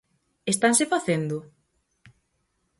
[0.53, 1.37] ¿Estanse facendo?